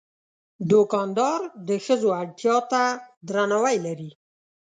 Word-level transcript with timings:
دوکاندار 0.69 1.39
د 1.67 1.69
ښځو 1.85 2.09
اړتیا 2.21 2.57
ته 2.71 2.83
درناوی 3.27 3.77
لري. 3.85 4.11